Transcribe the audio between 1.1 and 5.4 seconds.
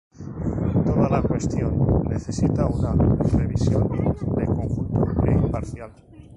cuestión necesita una revisión de conjunto e